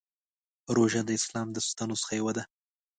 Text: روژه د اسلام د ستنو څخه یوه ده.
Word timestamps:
روژه 0.75 1.01
د 1.05 1.09
اسلام 1.19 1.47
د 1.53 1.57
ستنو 1.67 1.95
څخه 2.01 2.13
یوه 2.19 2.33
ده. 2.37 2.43